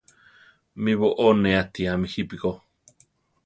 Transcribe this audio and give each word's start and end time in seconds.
Mí 0.81 0.91
boʼó 0.99 1.27
ne 1.41 1.49
atíame 1.61 2.05
jípi 2.13 2.35
ko. 2.41 2.51